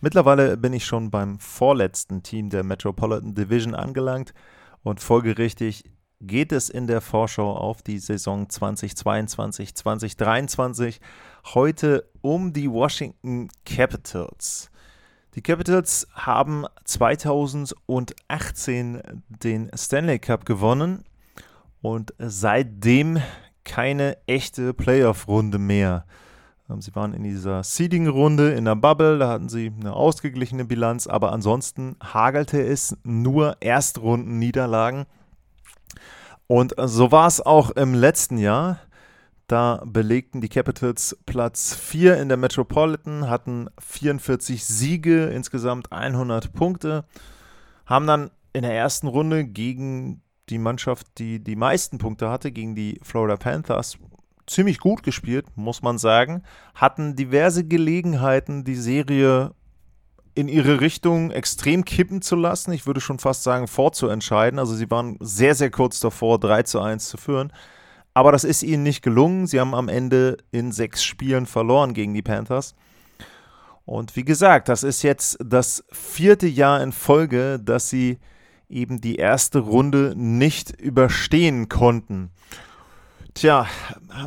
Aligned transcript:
Mittlerweile 0.00 0.56
bin 0.56 0.72
ich 0.72 0.86
schon 0.86 1.10
beim 1.10 1.40
vorletzten 1.40 2.22
Team 2.22 2.50
der 2.50 2.62
Metropolitan 2.62 3.34
Division 3.34 3.74
angelangt 3.74 4.32
und 4.84 5.00
folgerichtig 5.00 5.90
geht 6.20 6.52
es 6.52 6.70
in 6.70 6.86
der 6.86 7.00
Vorschau 7.00 7.56
auf 7.56 7.82
die 7.82 7.98
Saison 7.98 8.46
2022-2023 8.46 11.00
heute 11.52 12.08
um 12.20 12.52
die 12.52 12.70
Washington 12.70 13.48
Capitals. 13.64 14.70
Die 15.34 15.42
Capitals 15.42 16.06
haben 16.12 16.64
2018 16.84 19.02
den 19.28 19.68
Stanley 19.76 20.20
Cup 20.20 20.46
gewonnen 20.46 21.02
und 21.82 22.14
seitdem 22.18 23.20
keine 23.64 24.16
echte 24.26 24.74
Playoff-Runde 24.74 25.58
mehr. 25.58 26.06
Ähm, 26.68 26.80
sie 26.80 26.94
waren 26.94 27.14
in 27.14 27.22
dieser 27.22 27.62
Seeding-Runde 27.62 28.52
in 28.52 28.64
der 28.64 28.76
Bubble, 28.76 29.18
da 29.18 29.28
hatten 29.28 29.48
sie 29.48 29.72
eine 29.80 29.92
ausgeglichene 29.92 30.64
Bilanz, 30.64 31.06
aber 31.06 31.32
ansonsten 31.32 31.96
hagelte 32.02 32.62
es 32.62 32.96
nur 33.04 33.56
Erstrunden-Niederlagen. 33.60 35.06
Und 36.46 36.74
so 36.78 37.12
war 37.12 37.26
es 37.26 37.44
auch 37.44 37.70
im 37.70 37.94
letzten 37.94 38.38
Jahr. 38.38 38.78
Da 39.48 39.82
belegten 39.84 40.42
die 40.42 40.50
Capitals 40.50 41.16
Platz 41.24 41.74
4 41.74 42.18
in 42.18 42.28
der 42.28 42.36
Metropolitan, 42.36 43.30
hatten 43.30 43.68
44 43.78 44.64
Siege, 44.64 45.26
insgesamt 45.26 45.90
100 45.90 46.52
Punkte, 46.52 47.04
haben 47.86 48.06
dann 48.06 48.30
in 48.52 48.62
der 48.62 48.74
ersten 48.74 49.06
Runde 49.06 49.46
gegen 49.46 50.22
die 50.50 50.58
Mannschaft, 50.58 51.06
die 51.18 51.42
die 51.42 51.56
meisten 51.56 51.98
Punkte 51.98 52.28
hatte, 52.28 52.52
gegen 52.52 52.74
die 52.74 53.00
Florida 53.02 53.36
Panthers, 53.36 53.98
ziemlich 54.48 54.78
gut 54.78 55.02
gespielt, 55.02 55.46
muss 55.54 55.82
man 55.82 55.98
sagen. 55.98 56.42
Hatten 56.74 57.16
diverse 57.16 57.64
Gelegenheiten, 57.64 58.64
die 58.64 58.74
Serie 58.74 59.52
in 60.34 60.48
ihre 60.48 60.80
Richtung 60.80 61.30
extrem 61.30 61.84
kippen 61.84 62.22
zu 62.22 62.36
lassen. 62.36 62.72
Ich 62.72 62.86
würde 62.86 63.00
schon 63.00 63.18
fast 63.18 63.42
sagen, 63.42 63.66
vorzuentscheiden. 63.66 64.58
Also 64.58 64.74
sie 64.74 64.90
waren 64.90 65.16
sehr, 65.20 65.54
sehr 65.54 65.70
kurz 65.70 66.00
davor, 66.00 66.38
3 66.38 66.62
zu 66.62 66.80
1 66.80 67.08
zu 67.08 67.16
führen. 67.16 67.52
Aber 68.14 68.32
das 68.32 68.44
ist 68.44 68.62
ihnen 68.62 68.82
nicht 68.82 69.02
gelungen. 69.02 69.46
Sie 69.46 69.60
haben 69.60 69.74
am 69.74 69.88
Ende 69.88 70.36
in 70.50 70.72
sechs 70.72 71.02
Spielen 71.04 71.46
verloren 71.46 71.92
gegen 71.92 72.14
die 72.14 72.22
Panthers. 72.22 72.74
Und 73.84 74.16
wie 74.16 74.24
gesagt, 74.24 74.68
das 74.68 74.82
ist 74.82 75.02
jetzt 75.02 75.38
das 75.44 75.82
vierte 75.90 76.46
Jahr 76.46 76.82
in 76.82 76.92
Folge, 76.92 77.58
dass 77.58 77.88
sie 77.88 78.18
eben 78.68 79.00
die 79.00 79.16
erste 79.16 79.60
Runde 79.60 80.14
nicht 80.16 80.78
überstehen 80.80 81.68
konnten. 81.68 82.30
Tja, 83.38 83.68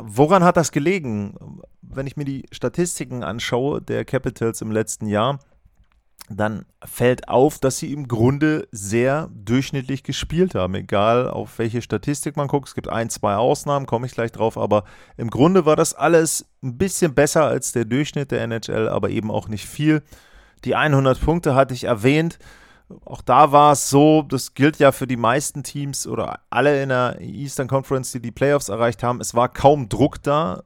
woran 0.04 0.42
hat 0.42 0.56
das 0.56 0.72
gelegen? 0.72 1.34
Wenn 1.82 2.06
ich 2.06 2.16
mir 2.16 2.24
die 2.24 2.46
Statistiken 2.50 3.22
anschaue 3.22 3.82
der 3.82 4.06
Capitals 4.06 4.62
im 4.62 4.72
letzten 4.72 5.06
Jahr, 5.06 5.38
dann 6.30 6.64
fällt 6.82 7.28
auf, 7.28 7.58
dass 7.58 7.76
sie 7.76 7.92
im 7.92 8.08
Grunde 8.08 8.66
sehr 8.72 9.28
durchschnittlich 9.34 10.02
gespielt 10.02 10.54
haben. 10.54 10.74
Egal 10.76 11.28
auf 11.28 11.58
welche 11.58 11.82
Statistik 11.82 12.38
man 12.38 12.48
guckt, 12.48 12.68
es 12.68 12.74
gibt 12.74 12.88
ein, 12.88 13.10
zwei 13.10 13.34
Ausnahmen, 13.34 13.84
komme 13.84 14.06
ich 14.06 14.12
gleich 14.12 14.32
drauf, 14.32 14.56
aber 14.56 14.84
im 15.18 15.28
Grunde 15.28 15.66
war 15.66 15.76
das 15.76 15.92
alles 15.92 16.46
ein 16.62 16.78
bisschen 16.78 17.12
besser 17.12 17.44
als 17.44 17.72
der 17.72 17.84
Durchschnitt 17.84 18.30
der 18.30 18.40
NHL, 18.40 18.88
aber 18.88 19.10
eben 19.10 19.30
auch 19.30 19.46
nicht 19.46 19.66
viel. 19.66 20.02
Die 20.64 20.74
100 20.74 21.20
Punkte 21.20 21.54
hatte 21.54 21.74
ich 21.74 21.84
erwähnt 21.84 22.38
auch 23.04 23.22
da 23.22 23.52
war 23.52 23.72
es 23.72 23.90
so, 23.90 24.22
das 24.22 24.54
gilt 24.54 24.78
ja 24.78 24.92
für 24.92 25.06
die 25.06 25.16
meisten 25.16 25.62
Teams 25.62 26.06
oder 26.06 26.40
alle 26.50 26.82
in 26.82 26.88
der 26.90 27.20
Eastern 27.20 27.68
Conference, 27.68 28.12
die 28.12 28.20
die 28.20 28.30
Playoffs 28.30 28.68
erreicht 28.68 29.02
haben, 29.02 29.20
es 29.20 29.34
war 29.34 29.48
kaum 29.48 29.88
Druck 29.88 30.22
da 30.22 30.62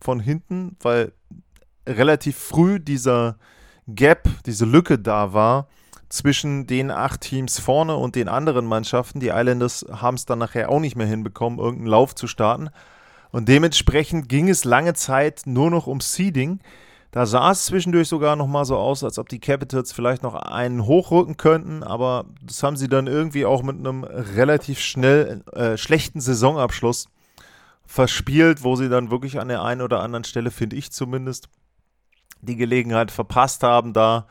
von 0.00 0.20
hinten, 0.20 0.76
weil 0.80 1.12
relativ 1.86 2.36
früh 2.36 2.80
dieser 2.80 3.36
Gap, 3.86 4.28
diese 4.44 4.64
Lücke 4.64 4.98
da 4.98 5.32
war 5.32 5.68
zwischen 6.08 6.66
den 6.66 6.90
acht 6.90 7.20
Teams 7.20 7.58
vorne 7.58 7.96
und 7.96 8.14
den 8.14 8.28
anderen 8.28 8.66
Mannschaften. 8.66 9.20
Die 9.20 9.28
Islanders 9.28 9.84
haben 9.90 10.14
es 10.14 10.24
dann 10.24 10.38
nachher 10.38 10.70
auch 10.70 10.80
nicht 10.80 10.96
mehr 10.96 11.06
hinbekommen, 11.06 11.58
irgendeinen 11.58 11.88
Lauf 11.88 12.14
zu 12.14 12.26
starten. 12.26 12.70
Und 13.30 13.48
dementsprechend 13.48 14.28
ging 14.28 14.48
es 14.48 14.64
lange 14.64 14.94
Zeit 14.94 15.42
nur 15.44 15.70
noch 15.70 15.86
um 15.86 16.00
Seeding. 16.00 16.60
Da 17.10 17.24
sah 17.24 17.52
es 17.52 17.64
zwischendurch 17.64 18.08
sogar 18.08 18.36
noch 18.36 18.46
mal 18.46 18.66
so 18.66 18.76
aus, 18.76 19.02
als 19.02 19.18
ob 19.18 19.28
die 19.28 19.40
Capitals 19.40 19.92
vielleicht 19.92 20.22
noch 20.22 20.34
einen 20.34 20.84
hochrücken 20.84 21.38
könnten, 21.38 21.82
aber 21.82 22.26
das 22.42 22.62
haben 22.62 22.76
sie 22.76 22.88
dann 22.88 23.06
irgendwie 23.06 23.46
auch 23.46 23.62
mit 23.62 23.78
einem 23.78 24.04
relativ 24.04 24.78
schnell 24.78 25.42
äh, 25.52 25.78
schlechten 25.78 26.20
Saisonabschluss 26.20 27.08
verspielt, 27.86 28.62
wo 28.62 28.76
sie 28.76 28.90
dann 28.90 29.10
wirklich 29.10 29.40
an 29.40 29.48
der 29.48 29.62
einen 29.62 29.80
oder 29.80 30.00
anderen 30.00 30.24
Stelle, 30.24 30.50
finde 30.50 30.76
ich 30.76 30.92
zumindest, 30.92 31.48
die 32.42 32.56
Gelegenheit 32.56 33.10
verpasst 33.10 33.62
haben, 33.62 33.94
da 33.94 34.26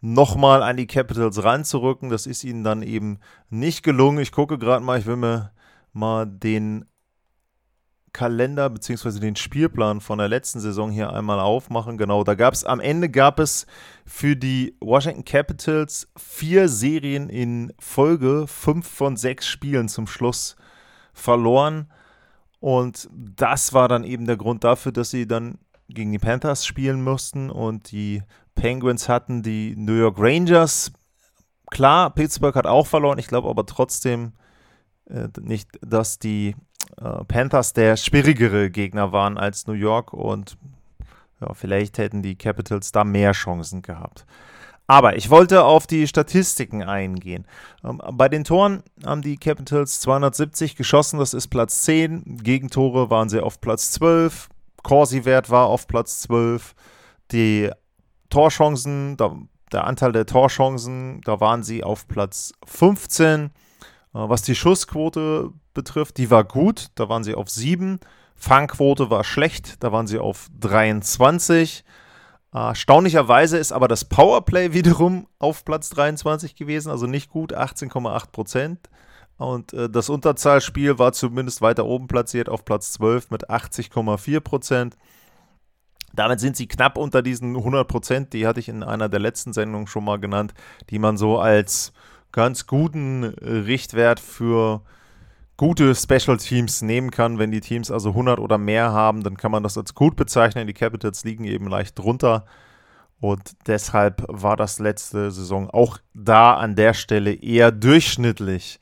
nochmal 0.00 0.62
an 0.62 0.76
die 0.76 0.86
Capitals 0.86 1.44
ranzurücken. 1.44 2.08
Das 2.10 2.26
ist 2.26 2.44
ihnen 2.44 2.64
dann 2.64 2.82
eben 2.82 3.18
nicht 3.50 3.82
gelungen. 3.82 4.18
Ich 4.18 4.32
gucke 4.32 4.58
gerade 4.58 4.84
mal, 4.84 4.98
ich 4.98 5.06
will 5.06 5.16
mir 5.16 5.52
mal 5.92 6.26
den 6.26 6.86
Kalender 8.12 8.68
bzw. 8.68 9.20
den 9.20 9.36
Spielplan 9.36 10.00
von 10.00 10.18
der 10.18 10.28
letzten 10.28 10.60
Saison 10.60 10.90
hier 10.90 11.12
einmal 11.12 11.40
aufmachen. 11.40 11.96
Genau, 11.96 12.24
da 12.24 12.34
gab 12.34 12.52
es 12.52 12.64
am 12.64 12.80
Ende 12.80 13.08
gab 13.08 13.38
es 13.38 13.66
für 14.04 14.36
die 14.36 14.76
Washington 14.80 15.24
Capitals 15.24 16.08
vier 16.16 16.68
Serien 16.68 17.28
in 17.28 17.72
Folge, 17.78 18.46
fünf 18.46 18.86
von 18.86 19.16
sechs 19.16 19.48
Spielen 19.48 19.88
zum 19.88 20.06
Schluss 20.06 20.56
verloren. 21.12 21.90
Und 22.60 23.08
das 23.12 23.72
war 23.72 23.88
dann 23.88 24.04
eben 24.04 24.26
der 24.26 24.36
Grund 24.36 24.62
dafür, 24.62 24.92
dass 24.92 25.10
sie 25.10 25.26
dann 25.26 25.58
gegen 25.88 26.12
die 26.12 26.18
Panthers 26.18 26.64
spielen 26.64 27.02
mussten 27.02 27.50
und 27.50 27.90
die 27.92 28.22
Penguins 28.54 29.08
hatten 29.08 29.42
die 29.42 29.74
New 29.76 29.94
York 29.94 30.16
Rangers. 30.18 30.92
Klar, 31.70 32.14
Pittsburgh 32.14 32.54
hat 32.54 32.66
auch 32.66 32.86
verloren, 32.86 33.18
ich 33.18 33.26
glaube 33.26 33.48
aber 33.48 33.66
trotzdem 33.66 34.32
äh, 35.06 35.28
nicht, 35.40 35.70
dass 35.80 36.18
die 36.18 36.54
äh, 37.00 37.24
Panthers 37.24 37.72
der 37.72 37.96
schwierigere 37.96 38.70
Gegner 38.70 39.12
waren 39.12 39.38
als 39.38 39.66
New 39.66 39.72
York 39.72 40.12
und 40.12 40.56
ja, 41.40 41.54
vielleicht 41.54 41.98
hätten 41.98 42.22
die 42.22 42.36
Capitals 42.36 42.92
da 42.92 43.04
mehr 43.04 43.32
Chancen 43.32 43.82
gehabt. 43.82 44.26
Aber 44.86 45.16
ich 45.16 45.30
wollte 45.30 45.64
auf 45.64 45.86
die 45.86 46.06
Statistiken 46.06 46.82
eingehen. 46.82 47.46
Ähm, 47.84 48.00
bei 48.12 48.28
den 48.28 48.44
Toren 48.44 48.82
haben 49.04 49.22
die 49.22 49.36
Capitals 49.36 50.00
270 50.00 50.76
geschossen, 50.76 51.18
das 51.18 51.34
ist 51.34 51.48
Platz 51.48 51.82
10. 51.82 52.38
Gegentore 52.42 53.08
waren 53.08 53.28
sie 53.28 53.40
auf 53.40 53.60
Platz 53.60 53.92
12. 53.92 54.48
Corsi-Wert 54.82 55.50
war 55.50 55.66
auf 55.66 55.86
Platz 55.86 56.20
12. 56.22 56.74
Die 57.30 57.70
Torchancen, 58.28 59.16
der 59.72 59.84
Anteil 59.84 60.12
der 60.12 60.26
Torchancen, 60.26 61.20
da 61.22 61.40
waren 61.40 61.62
sie 61.62 61.84
auf 61.84 62.08
Platz 62.08 62.52
15. 62.66 63.44
Äh, 63.44 63.50
was 64.12 64.42
die 64.42 64.54
Schussquote 64.54 65.52
betrifft, 65.74 66.18
die 66.18 66.30
war 66.30 66.44
gut, 66.44 66.88
da 66.94 67.08
waren 67.08 67.24
sie 67.24 67.34
auf 67.34 67.48
7. 67.48 68.00
Fangquote 68.36 69.10
war 69.10 69.24
schlecht, 69.24 69.82
da 69.82 69.92
waren 69.92 70.06
sie 70.06 70.18
auf 70.18 70.48
23. 70.58 71.84
Erstaunlicherweise 72.52 73.56
ist 73.56 73.72
aber 73.72 73.88
das 73.88 74.04
Powerplay 74.04 74.72
wiederum 74.72 75.26
auf 75.38 75.64
Platz 75.64 75.90
23 75.90 76.54
gewesen, 76.54 76.90
also 76.90 77.06
nicht 77.06 77.30
gut, 77.30 77.54
18,8 77.56 78.30
Prozent. 78.30 78.90
Und 79.38 79.72
äh, 79.72 79.88
das 79.88 80.08
Unterzahlspiel 80.08 80.98
war 80.98 81.12
zumindest 81.12 81.62
weiter 81.62 81.86
oben 81.86 82.06
platziert 82.06 82.48
auf 82.48 82.64
Platz 82.64 82.92
12 82.92 83.30
mit 83.30 83.50
80,4 83.50 84.40
Prozent. 84.40 84.96
Damit 86.14 86.40
sind 86.40 86.56
sie 86.56 86.68
knapp 86.68 86.98
unter 86.98 87.22
diesen 87.22 87.56
100 87.56 87.88
Prozent, 87.88 88.32
die 88.34 88.46
hatte 88.46 88.60
ich 88.60 88.68
in 88.68 88.82
einer 88.82 89.08
der 89.08 89.20
letzten 89.20 89.52
Sendungen 89.52 89.86
schon 89.86 90.04
mal 90.04 90.20
genannt, 90.20 90.52
die 90.90 90.98
man 90.98 91.16
so 91.16 91.38
als 91.38 91.92
ganz 92.32 92.66
guten 92.66 93.24
Richtwert 93.24 94.20
für 94.20 94.82
gute 95.62 95.94
Special 95.94 96.38
Teams 96.38 96.82
nehmen 96.82 97.12
kann. 97.12 97.38
Wenn 97.38 97.52
die 97.52 97.60
Teams 97.60 97.92
also 97.92 98.08
100 98.08 98.40
oder 98.40 98.58
mehr 98.58 98.90
haben, 98.90 99.22
dann 99.22 99.36
kann 99.36 99.52
man 99.52 99.62
das 99.62 99.78
als 99.78 99.94
gut 99.94 100.16
bezeichnen. 100.16 100.66
Die 100.66 100.74
Capitals 100.74 101.22
liegen 101.22 101.44
eben 101.44 101.68
leicht 101.68 101.96
drunter. 101.96 102.46
Und 103.20 103.52
deshalb 103.68 104.24
war 104.26 104.56
das 104.56 104.80
letzte 104.80 105.30
Saison 105.30 105.70
auch 105.70 105.98
da 106.14 106.54
an 106.54 106.74
der 106.74 106.94
Stelle 106.94 107.32
eher 107.32 107.70
durchschnittlich. 107.70 108.80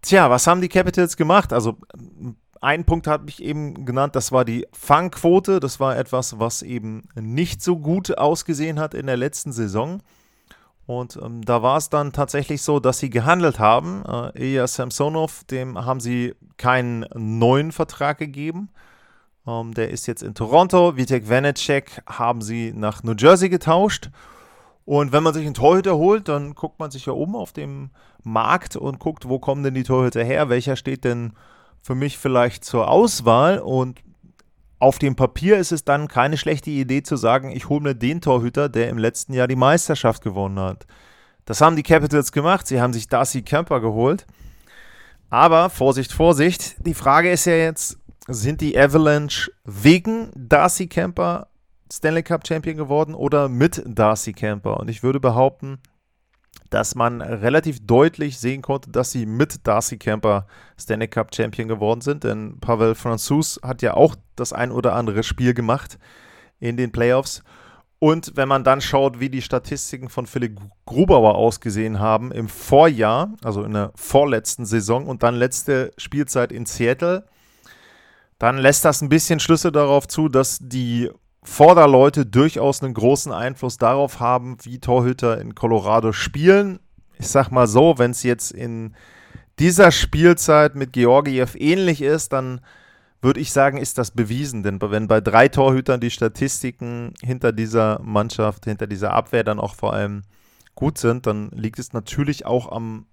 Tja, 0.00 0.30
was 0.30 0.46
haben 0.46 0.62
die 0.62 0.70
Capitals 0.70 1.18
gemacht? 1.18 1.52
Also 1.52 1.76
einen 2.62 2.86
Punkt 2.86 3.06
habe 3.06 3.28
ich 3.28 3.42
eben 3.42 3.84
genannt, 3.84 4.16
das 4.16 4.32
war 4.32 4.46
die 4.46 4.66
Fangquote. 4.72 5.60
Das 5.60 5.78
war 5.80 5.98
etwas, 5.98 6.38
was 6.38 6.62
eben 6.62 7.10
nicht 7.14 7.60
so 7.60 7.78
gut 7.78 8.16
ausgesehen 8.16 8.80
hat 8.80 8.94
in 8.94 9.04
der 9.04 9.18
letzten 9.18 9.52
Saison. 9.52 10.00
Und 10.86 11.18
ähm, 11.20 11.44
da 11.44 11.62
war 11.62 11.76
es 11.78 11.88
dann 11.90 12.12
tatsächlich 12.12 12.62
so, 12.62 12.78
dass 12.78 12.98
sie 12.98 13.10
gehandelt 13.10 13.58
haben. 13.58 14.04
Äh, 14.06 14.50
Ilya 14.50 14.66
Samsonov, 14.66 15.44
dem 15.44 15.84
haben 15.84 16.00
sie 16.00 16.34
keinen 16.56 17.06
neuen 17.14 17.72
Vertrag 17.72 18.18
gegeben. 18.18 18.70
Ähm, 19.46 19.74
der 19.74 19.90
ist 19.90 20.06
jetzt 20.06 20.22
in 20.22 20.34
Toronto. 20.34 20.96
Vitek 20.96 21.28
Vanacek 21.28 22.02
haben 22.06 22.40
sie 22.40 22.72
nach 22.72 23.02
New 23.02 23.14
Jersey 23.18 23.48
getauscht. 23.48 24.10
Und 24.84 25.10
wenn 25.10 25.24
man 25.24 25.34
sich 25.34 25.44
einen 25.44 25.54
Torhüter 25.54 25.96
holt, 25.96 26.28
dann 26.28 26.54
guckt 26.54 26.78
man 26.78 26.92
sich 26.92 27.06
ja 27.06 27.12
um 27.12 27.34
auf 27.34 27.52
dem 27.52 27.90
Markt 28.22 28.76
und 28.76 29.00
guckt, 29.00 29.28
wo 29.28 29.40
kommen 29.40 29.64
denn 29.64 29.74
die 29.74 29.82
Torhüter 29.82 30.22
her? 30.22 30.48
Welcher 30.48 30.76
steht 30.76 31.04
denn 31.04 31.32
für 31.82 31.96
mich 31.96 32.18
vielleicht 32.18 32.64
zur 32.64 32.88
Auswahl? 32.88 33.58
Und 33.58 33.98
auf 34.78 34.98
dem 34.98 35.16
Papier 35.16 35.58
ist 35.58 35.72
es 35.72 35.84
dann 35.84 36.08
keine 36.08 36.36
schlechte 36.36 36.70
Idee 36.70 37.02
zu 37.02 37.16
sagen, 37.16 37.50
ich 37.50 37.68
hole 37.68 37.80
mir 37.80 37.94
den 37.94 38.20
Torhüter, 38.20 38.68
der 38.68 38.88
im 38.90 38.98
letzten 38.98 39.32
Jahr 39.32 39.48
die 39.48 39.56
Meisterschaft 39.56 40.22
gewonnen 40.22 40.58
hat. 40.58 40.86
Das 41.46 41.60
haben 41.60 41.76
die 41.76 41.82
Capitals 41.82 42.32
gemacht. 42.32 42.66
Sie 42.66 42.80
haben 42.80 42.92
sich 42.92 43.08
Darcy 43.08 43.42
Kemper 43.42 43.80
geholt. 43.80 44.26
Aber 45.30 45.70
Vorsicht, 45.70 46.12
Vorsicht. 46.12 46.76
Die 46.84 46.94
Frage 46.94 47.30
ist 47.30 47.46
ja 47.46 47.54
jetzt, 47.54 47.98
sind 48.28 48.60
die 48.60 48.78
Avalanche 48.78 49.50
wegen 49.64 50.30
Darcy 50.34 50.88
Kemper 50.88 51.48
Stanley 51.92 52.24
Cup 52.24 52.46
Champion 52.46 52.76
geworden 52.76 53.14
oder 53.14 53.48
mit 53.48 53.82
Darcy 53.86 54.32
Kemper? 54.32 54.78
Und 54.80 54.90
ich 54.90 55.02
würde 55.02 55.20
behaupten, 55.20 55.78
dass 56.70 56.94
man 56.94 57.20
relativ 57.22 57.86
deutlich 57.86 58.38
sehen 58.38 58.62
konnte, 58.62 58.90
dass 58.90 59.12
sie 59.12 59.26
mit 59.26 59.66
Darcy 59.66 59.98
Camper 59.98 60.46
Stanley 60.78 61.08
Cup 61.08 61.34
Champion 61.34 61.68
geworden 61.68 62.00
sind. 62.00 62.24
Denn 62.24 62.58
Pavel 62.60 62.94
Franzus 62.94 63.60
hat 63.62 63.82
ja 63.82 63.94
auch 63.94 64.16
das 64.34 64.52
ein 64.52 64.70
oder 64.70 64.94
andere 64.94 65.22
Spiel 65.22 65.54
gemacht 65.54 65.98
in 66.58 66.76
den 66.76 66.92
Playoffs. 66.92 67.42
Und 67.98 68.32
wenn 68.36 68.48
man 68.48 68.62
dann 68.62 68.80
schaut, 68.80 69.20
wie 69.20 69.30
die 69.30 69.40
Statistiken 69.40 70.10
von 70.10 70.26
Philipp 70.26 70.60
Grubauer 70.84 71.34
ausgesehen 71.34 71.98
haben 71.98 72.30
im 72.30 72.48
Vorjahr, 72.48 73.32
also 73.42 73.64
in 73.64 73.72
der 73.72 73.92
vorletzten 73.94 74.66
Saison 74.66 75.06
und 75.06 75.22
dann 75.22 75.34
letzte 75.34 75.92
Spielzeit 75.96 76.52
in 76.52 76.66
Seattle, 76.66 77.24
dann 78.38 78.58
lässt 78.58 78.84
das 78.84 79.00
ein 79.00 79.08
bisschen 79.08 79.40
Schlüsse 79.40 79.72
darauf 79.72 80.06
zu, 80.08 80.28
dass 80.28 80.58
die 80.60 81.10
Vorderleute 81.46 82.26
durchaus 82.26 82.82
einen 82.82 82.92
großen 82.92 83.32
Einfluss 83.32 83.78
darauf 83.78 84.20
haben, 84.20 84.56
wie 84.64 84.80
Torhüter 84.80 85.40
in 85.40 85.54
Colorado 85.54 86.12
spielen. 86.12 86.80
Ich 87.18 87.28
sag 87.28 87.50
mal 87.50 87.66
so, 87.66 87.94
wenn 87.98 88.10
es 88.10 88.24
jetzt 88.24 88.50
in 88.50 88.94
dieser 89.58 89.92
Spielzeit 89.92 90.74
mit 90.74 90.92
Georgiev 90.92 91.54
ähnlich 91.54 92.02
ist, 92.02 92.32
dann 92.32 92.60
würde 93.22 93.40
ich 93.40 93.52
sagen, 93.52 93.78
ist 93.78 93.96
das 93.96 94.10
bewiesen. 94.10 94.64
Denn 94.64 94.80
wenn 94.82 95.06
bei 95.08 95.20
drei 95.20 95.48
Torhütern 95.48 96.00
die 96.00 96.10
Statistiken 96.10 97.14
hinter 97.22 97.52
dieser 97.52 98.00
Mannschaft, 98.02 98.64
hinter 98.64 98.86
dieser 98.86 99.12
Abwehr 99.12 99.44
dann 99.44 99.60
auch 99.60 99.76
vor 99.76 99.92
allem 99.92 100.24
gut 100.74 100.98
sind, 100.98 101.26
dann 101.26 101.50
liegt 101.52 101.78
es 101.78 101.92
natürlich 101.92 102.44
auch 102.44 102.70
am 102.70 103.06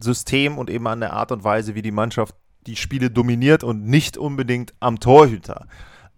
System 0.00 0.58
und 0.58 0.70
eben 0.70 0.86
an 0.86 1.00
der 1.00 1.14
Art 1.14 1.32
und 1.32 1.44
Weise, 1.44 1.74
wie 1.74 1.82
die 1.82 1.90
Mannschaft 1.90 2.34
die 2.66 2.76
Spiele 2.76 3.10
dominiert 3.10 3.64
und 3.64 3.84
nicht 3.84 4.18
unbedingt 4.18 4.74
am 4.80 5.00
Torhüter. 5.00 5.66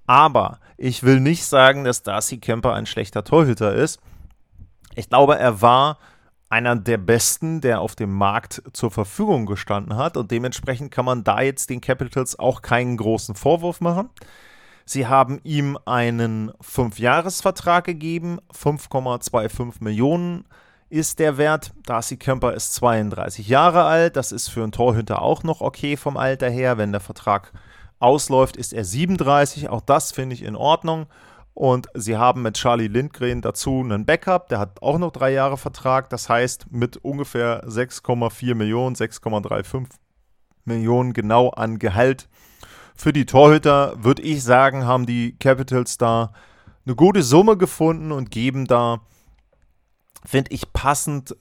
Aber 0.06 0.58
ich 0.76 1.02
will 1.02 1.20
nicht 1.20 1.44
sagen, 1.44 1.84
dass 1.84 2.02
Darcy 2.02 2.38
Kemper 2.38 2.74
ein 2.74 2.86
schlechter 2.86 3.24
Torhüter 3.24 3.74
ist. 3.74 4.00
Ich 4.94 5.08
glaube, 5.08 5.38
er 5.38 5.62
war 5.62 5.98
einer 6.52 6.76
der 6.76 6.98
besten, 6.98 7.62
der 7.62 7.80
auf 7.80 7.94
dem 7.96 8.12
Markt 8.12 8.62
zur 8.74 8.90
Verfügung 8.90 9.46
gestanden 9.46 9.96
hat. 9.96 10.18
Und 10.18 10.30
dementsprechend 10.30 10.90
kann 10.90 11.06
man 11.06 11.24
da 11.24 11.40
jetzt 11.40 11.70
den 11.70 11.80
Capitals 11.80 12.38
auch 12.38 12.60
keinen 12.60 12.98
großen 12.98 13.34
Vorwurf 13.34 13.80
machen. 13.80 14.10
Sie 14.84 15.06
haben 15.06 15.40
ihm 15.44 15.78
einen 15.86 16.52
Fünfjahresvertrag 16.60 17.84
gegeben. 17.84 18.38
5,25 18.52 19.76
Millionen 19.80 20.44
ist 20.90 21.20
der 21.20 21.38
Wert. 21.38 21.72
Darcy 21.86 22.18
Kemper 22.18 22.52
ist 22.52 22.74
32 22.74 23.48
Jahre 23.48 23.84
alt. 23.84 24.16
Das 24.16 24.30
ist 24.30 24.48
für 24.48 24.62
einen 24.62 24.72
Torhüter 24.72 25.22
auch 25.22 25.44
noch 25.44 25.62
okay 25.62 25.96
vom 25.96 26.18
Alter 26.18 26.50
her, 26.50 26.76
wenn 26.76 26.92
der 26.92 27.00
Vertrag 27.00 27.52
ausläuft, 28.02 28.56
ist 28.56 28.72
er 28.72 28.84
37. 28.84 29.68
Auch 29.68 29.80
das 29.80 30.12
finde 30.12 30.34
ich 30.34 30.42
in 30.42 30.56
Ordnung. 30.56 31.06
Und 31.54 31.88
sie 31.94 32.16
haben 32.16 32.42
mit 32.42 32.54
Charlie 32.54 32.88
Lindgren 32.88 33.42
dazu 33.42 33.80
einen 33.80 34.06
Backup, 34.06 34.48
der 34.48 34.58
hat 34.58 34.80
auch 34.80 34.98
noch 34.98 35.12
drei 35.12 35.32
Jahre 35.32 35.58
Vertrag. 35.58 36.08
Das 36.08 36.28
heißt, 36.28 36.72
mit 36.72 36.96
ungefähr 36.96 37.66
6,4 37.66 38.54
Millionen, 38.54 38.96
6,35 38.96 39.86
Millionen 40.64 41.12
genau 41.12 41.50
an 41.50 41.78
Gehalt 41.78 42.28
für 42.94 43.12
die 43.12 43.26
Torhüter, 43.26 43.94
würde 44.02 44.22
ich 44.22 44.42
sagen, 44.42 44.86
haben 44.86 45.06
die 45.06 45.36
Capitals 45.38 45.98
da 45.98 46.32
eine 46.86 46.94
gute 46.94 47.22
Summe 47.22 47.56
gefunden 47.56 48.12
und 48.12 48.30
geben 48.30 48.66
da, 48.66 49.00
finde 50.24 50.52
ich, 50.52 50.72
passend 50.72 51.36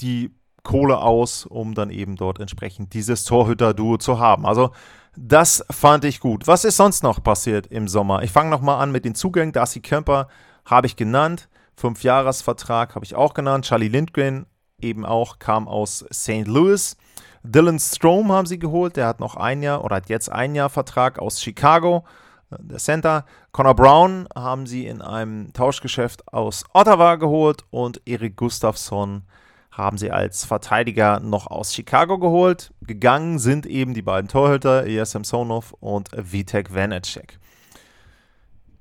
die 0.00 0.30
Kohle 0.62 1.00
aus, 1.00 1.46
um 1.46 1.74
dann 1.74 1.90
eben 1.90 2.16
dort 2.16 2.40
entsprechend 2.40 2.94
dieses 2.94 3.24
Torhüter-Duo 3.24 3.98
zu 3.98 4.18
haben. 4.18 4.46
Also 4.46 4.70
das 5.16 5.64
fand 5.70 6.04
ich 6.04 6.20
gut. 6.20 6.46
Was 6.46 6.64
ist 6.64 6.76
sonst 6.76 7.02
noch 7.02 7.22
passiert 7.22 7.66
im 7.66 7.88
Sommer? 7.88 8.22
Ich 8.22 8.30
fange 8.30 8.50
nochmal 8.50 8.80
an 8.80 8.92
mit 8.92 9.04
den 9.04 9.14
Zugängen. 9.14 9.52
Darcy 9.52 9.80
Kemper 9.80 10.28
habe 10.64 10.86
ich 10.86 10.96
genannt. 10.96 11.48
Fünfjahresvertrag 11.76 12.94
habe 12.94 13.04
ich 13.04 13.14
auch 13.14 13.34
genannt. 13.34 13.64
Charlie 13.64 13.88
Lindgren 13.88 14.46
eben 14.80 15.04
auch 15.04 15.38
kam 15.38 15.66
aus 15.66 16.04
St. 16.12 16.46
Louis. 16.46 16.96
Dylan 17.42 17.78
Strom 17.78 18.30
haben 18.30 18.46
sie 18.46 18.58
geholt. 18.58 18.96
Der 18.96 19.06
hat 19.06 19.20
noch 19.20 19.36
ein 19.36 19.62
Jahr 19.62 19.84
oder 19.84 19.96
hat 19.96 20.08
jetzt 20.08 20.30
ein 20.30 20.54
Jahr 20.54 20.70
Vertrag 20.70 21.18
aus 21.18 21.42
Chicago. 21.42 22.04
Der 22.50 22.78
Center. 22.78 23.24
Connor 23.52 23.74
Brown 23.74 24.28
haben 24.34 24.66
sie 24.66 24.86
in 24.86 25.02
einem 25.02 25.52
Tauschgeschäft 25.52 26.32
aus 26.32 26.64
Ottawa 26.72 27.16
geholt 27.16 27.64
und 27.70 28.00
Erik 28.06 28.36
Gustafsson 28.36 29.22
haben 29.70 29.98
sie 29.98 30.10
als 30.10 30.44
Verteidiger 30.44 31.20
noch 31.20 31.46
aus 31.46 31.74
Chicago 31.74 32.18
geholt. 32.18 32.72
Gegangen 32.82 33.38
sind 33.38 33.66
eben 33.66 33.94
die 33.94 34.02
beiden 34.02 34.28
Torhüter, 34.28 34.86
Ilya 34.86 35.04
Samsonov 35.04 35.74
und 35.80 36.10
Vitek 36.12 36.74
Vanacek. 36.74 37.38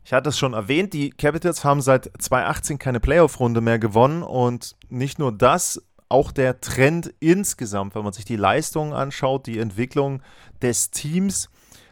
Ich 0.04 0.14
hatte 0.14 0.30
es 0.30 0.40
schon 0.40 0.54
erwähnt, 0.54 0.94
die 0.94 1.12
Capitals 1.12 1.64
haben 1.64 1.82
seit 1.82 2.10
2018 2.18 2.80
keine 2.80 3.00
Playoff-Runde 3.00 3.62
mehr 3.62 3.78
gewonnen 3.78 4.24
und 4.24 4.76
nicht 4.90 5.20
nur 5.20 5.32
das, 5.32 5.84
auch 6.10 6.32
der 6.32 6.60
Trend 6.60 7.14
insgesamt, 7.20 7.94
wenn 7.94 8.04
man 8.04 8.14
sich 8.14 8.26
die 8.26 8.36
Leistungen 8.36 8.94
anschaut, 8.94 9.46
die 9.46 9.60
Entwicklung 9.60 10.24
des 10.64 10.90
Teams, 10.90 11.50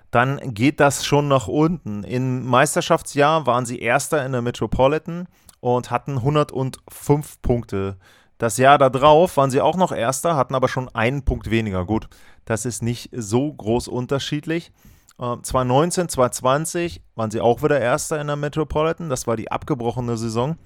dann 0.09 0.55
geht 0.55 0.79
das 0.79 1.05
schon 1.05 1.27
nach 1.27 1.47
unten. 1.47 2.03
Im 2.03 2.45
Meisterschaftsjahr 2.45 3.45
waren 3.45 3.67
sie 3.67 3.79
Erster 3.79 4.25
in 4.25 4.31
der 4.31 4.41
Metropolitan 4.41 5.27
und 5.59 5.91
hatten 5.91 6.17
105 6.17 7.41
Punkte 7.43 7.97
das 8.37 8.57
Jahr 8.57 8.77
darauf 8.77 9.37
waren 9.37 9.51
sie 9.51 9.61
auch 9.61 9.77
noch 9.77 9.91
Erster, 9.91 10.35
hatten 10.35 10.55
aber 10.55 10.67
schon 10.67 10.89
einen 10.89 11.23
Punkt 11.23 11.49
weniger. 11.49 11.85
Gut, 11.85 12.07
das 12.45 12.65
ist 12.65 12.83
nicht 12.83 13.09
so 13.13 13.51
groß 13.51 13.87
unterschiedlich. 13.87 14.71
Äh, 15.19 15.37
2019, 15.41 16.09
2020 16.09 17.01
waren 17.15 17.31
sie 17.31 17.41
auch 17.41 17.63
wieder 17.63 17.79
Erster 17.79 18.21
in 18.21 18.27
der 18.27 18.35
Metropolitan. 18.35 19.09
Das 19.09 19.27
war 19.27 19.35
die 19.35 19.51
abgebrochene 19.51 20.17
Saison. 20.17 20.57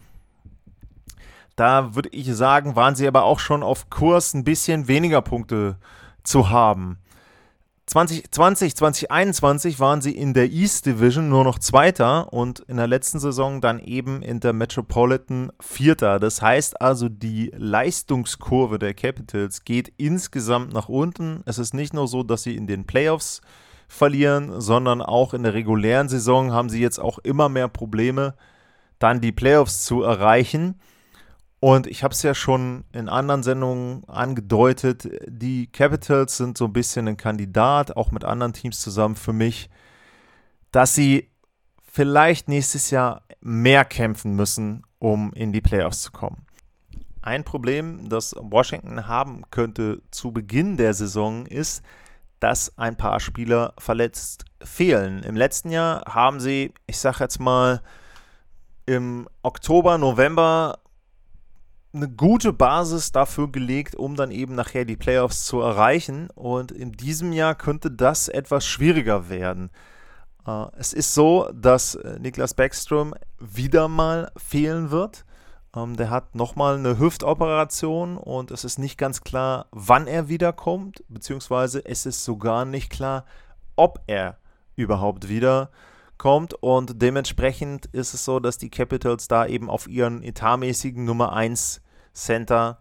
Da 1.56 1.96
würde 1.96 2.10
ich 2.10 2.34
sagen, 2.34 2.76
waren 2.76 2.96
sie 2.96 3.08
aber 3.08 3.24
auch 3.24 3.40
schon 3.40 3.64
auf 3.64 3.90
Kurs, 3.90 4.34
ein 4.34 4.44
bisschen 4.44 4.88
weniger 4.88 5.22
Punkte 5.22 5.78
zu 6.24 6.50
haben. 6.50 6.98
2020, 7.92 8.74
2021 8.78 9.80
waren 9.82 10.00
sie 10.00 10.16
in 10.16 10.34
der 10.34 10.50
East 10.50 10.86
Division 10.86 11.28
nur 11.28 11.44
noch 11.44 11.60
Zweiter 11.60 12.32
und 12.32 12.62
in 12.62 12.78
der 12.78 12.88
letzten 12.88 13.20
Saison 13.20 13.60
dann 13.60 13.80
eben 13.80 14.22
in 14.22 14.40
der 14.40 14.54
Metropolitan 14.54 15.52
Vierter. 15.60 16.18
Das 16.22 16.42
heißt 16.42 16.80
also, 16.80 17.10
die 17.10 17.52
Leistungskurve 17.54 18.80
der 18.80 18.94
Capitals 18.94 19.66
geht 19.66 19.92
insgesamt 19.98 20.72
nach 20.72 20.88
unten. 20.88 21.44
Es 21.46 21.58
ist 21.58 21.74
nicht 21.74 21.94
nur 21.94 22.08
so, 22.08 22.24
dass 22.24 22.44
sie 22.44 22.56
in 22.56 22.66
den 22.66 22.86
Playoffs 22.86 23.42
verlieren, 23.90 24.62
sondern 24.62 25.02
auch 25.02 25.34
in 25.34 25.44
der 25.44 25.54
regulären 25.54 26.08
Saison 26.08 26.54
haben 26.54 26.70
sie 26.70 26.80
jetzt 26.80 27.00
auch 27.00 27.20
immer 27.20 27.50
mehr 27.50 27.68
Probleme, 27.68 28.36
dann 29.00 29.20
die 29.20 29.34
Playoffs 29.34 29.84
zu 29.84 30.02
erreichen. 30.02 30.80
Und 31.64 31.86
ich 31.86 32.04
habe 32.04 32.12
es 32.12 32.24
ja 32.24 32.34
schon 32.34 32.86
in 32.92 33.08
anderen 33.08 33.44
Sendungen 33.44 34.04
angedeutet, 34.10 35.08
die 35.28 35.68
Capitals 35.68 36.36
sind 36.36 36.58
so 36.58 36.66
ein 36.66 36.74
bisschen 36.74 37.08
ein 37.08 37.18
Kandidat, 37.18 37.96
auch 37.96 38.10
mit 38.10 38.26
anderen 38.26 38.54
Teams 38.54 38.80
zusammen 38.80 39.16
für 39.16 39.32
mich, 39.32 39.70
dass 40.72 40.96
sie 40.96 41.30
vielleicht 41.86 42.48
nächstes 42.48 42.90
Jahr 42.90 43.22
mehr 43.42 43.86
kämpfen 43.86 44.36
müssen, 44.36 44.82
um 44.98 45.34
in 45.34 45.54
die 45.54 45.62
Playoffs 45.62 46.02
zu 46.02 46.12
kommen. 46.12 46.48
Ein 47.22 47.44
Problem, 47.44 48.10
das 48.10 48.36
Washington 48.40 49.08
haben 49.08 49.44
könnte 49.52 50.02
zu 50.10 50.32
Beginn 50.32 50.78
der 50.78 50.96
Saison, 50.96 51.46
ist, 51.46 51.84
dass 52.40 52.76
ein 52.80 52.98
paar 52.98 53.20
Spieler 53.20 53.76
verletzt 53.78 54.46
fehlen. 54.64 55.22
Im 55.22 55.36
letzten 55.36 55.70
Jahr 55.70 56.06
haben 56.12 56.40
sie, 56.40 56.74
ich 56.88 56.98
sage 56.98 57.18
jetzt 57.20 57.40
mal, 57.40 57.84
im 58.88 59.30
Oktober, 59.44 60.00
November 60.00 60.81
eine 61.94 62.10
gute 62.10 62.54
Basis 62.54 63.12
dafür 63.12 63.52
gelegt, 63.52 63.96
um 63.96 64.16
dann 64.16 64.32
eben 64.32 64.56
nachher 64.56 64.86
die 64.86 64.96
Playoffs 64.96 65.46
zu 65.46 65.60
erreichen. 65.60 66.30
Und 66.36 66.72
in 66.72 66.92
diesem 66.94 67.34
Jahr 67.34 67.56
könnte 67.56 67.92
das 67.92 68.28
etwas 68.28 68.66
schwieriger 68.66 69.30
werden. 69.30 69.72
Äh, 70.46 70.66
es 70.78 70.94
ist 70.94 71.14
so, 71.14 71.50
dass 71.54 71.96
äh, 71.96 72.20
Niklas 72.20 72.54
Backstrom 72.54 73.14
wieder 73.40 73.88
mal 73.88 74.32
fehlen 74.38 74.92
wird. 74.92 75.26
Ähm, 75.76 75.96
der 75.96 76.10
hat 76.10 76.36
nochmal 76.36 76.76
eine 76.76 77.00
Hüftoperation 77.00 78.18
und 78.18 78.52
es 78.52 78.64
ist 78.64 78.78
nicht 78.78 78.98
ganz 78.98 79.22
klar, 79.22 79.68
wann 79.72 80.08
er 80.08 80.28
wiederkommt, 80.28 81.04
beziehungsweise 81.08 81.86
es 81.86 82.06
ist 82.06 82.24
sogar 82.24 82.66
nicht 82.66 82.90
klar, 82.90 83.26
ob 83.76 84.02
er 84.08 84.38
überhaupt 84.76 85.30
wiederkommt. 85.30 86.54
Und 86.56 87.02
dementsprechend 87.02 87.86
ist 87.88 88.14
es 88.14 88.26
so, 88.26 88.40
dass 88.40 88.58
die 88.58 88.70
Capitals 88.70 89.28
da 89.28 89.46
eben 89.46 89.70
auf 89.70 89.88
ihren 89.88 90.24
etatmäßigen 90.24 91.06
Nummer 91.06 91.34
1 91.34 91.81
Center 92.14 92.80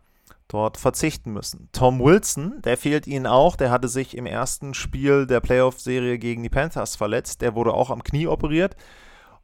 dort 0.48 0.76
verzichten 0.76 1.32
müssen. 1.32 1.68
Tom 1.72 2.00
Wilson, 2.00 2.60
der 2.62 2.76
fehlt 2.76 3.06
ihnen 3.06 3.26
auch, 3.26 3.56
der 3.56 3.70
hatte 3.70 3.88
sich 3.88 4.16
im 4.16 4.26
ersten 4.26 4.74
Spiel 4.74 5.26
der 5.26 5.40
Playoff-Serie 5.40 6.18
gegen 6.18 6.42
die 6.42 6.48
Panthers 6.48 6.96
verletzt, 6.96 7.40
der 7.40 7.54
wurde 7.54 7.72
auch 7.72 7.90
am 7.90 8.02
Knie 8.02 8.26
operiert. 8.26 8.76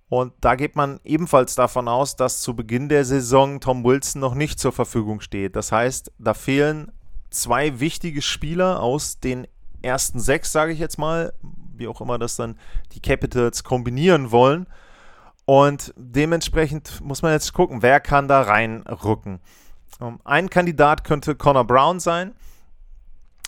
Und 0.08 0.32
da 0.40 0.54
geht 0.54 0.76
man 0.76 1.00
ebenfalls 1.04 1.54
davon 1.56 1.88
aus, 1.88 2.16
dass 2.16 2.40
zu 2.40 2.54
Beginn 2.54 2.88
der 2.88 3.04
Saison 3.04 3.60
Tom 3.60 3.84
Wilson 3.84 4.20
noch 4.20 4.34
nicht 4.34 4.60
zur 4.60 4.72
Verfügung 4.72 5.20
steht. 5.20 5.56
Das 5.56 5.72
heißt, 5.72 6.12
da 6.18 6.34
fehlen 6.34 6.92
zwei 7.30 7.80
wichtige 7.80 8.22
Spieler 8.22 8.80
aus 8.80 9.18
den 9.18 9.48
ersten 9.82 10.20
sechs, 10.20 10.52
sage 10.52 10.72
ich 10.72 10.78
jetzt 10.78 10.98
mal, 10.98 11.32
wie 11.76 11.88
auch 11.88 12.00
immer 12.00 12.18
das 12.18 12.36
dann 12.36 12.58
die 12.92 13.00
Capitals 13.00 13.64
kombinieren 13.64 14.30
wollen. 14.30 14.66
Und 15.44 15.92
dementsprechend 15.96 17.00
muss 17.00 17.22
man 17.22 17.32
jetzt 17.32 17.52
gucken, 17.52 17.82
wer 17.82 18.00
kann 18.00 18.28
da 18.28 18.42
reinrücken. 18.42 19.40
Ähm, 20.00 20.20
ein 20.24 20.50
Kandidat 20.50 21.04
könnte 21.04 21.34
Connor 21.34 21.66
Brown 21.66 22.00
sein. 22.00 22.34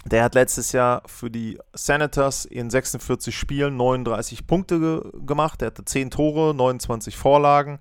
Der 0.05 0.25
hat 0.25 0.35
letztes 0.35 0.73
Jahr 0.73 1.03
für 1.07 1.31
die 1.31 1.59
Senators 1.75 2.45
in 2.45 2.71
46 2.71 3.37
Spielen 3.37 3.77
39 3.77 4.47
Punkte 4.47 4.81
ge 4.81 5.03
gemacht. 5.27 5.61
Der 5.61 5.67
hatte 5.67 5.85
10 5.85 6.11
Tore, 6.11 6.55
29 6.55 7.17
Vorlagen. 7.17 7.79